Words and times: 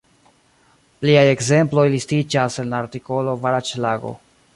Pliaj 1.01 1.25
ekzemploj 1.33 1.83
listiĝas 1.97 2.57
en 2.65 2.73
la 2.77 2.79
artikolo 2.87 3.37
baraĵlago. 3.45 4.15